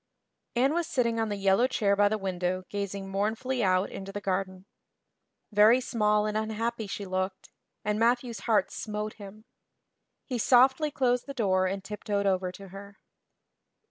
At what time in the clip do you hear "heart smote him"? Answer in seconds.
8.49-9.45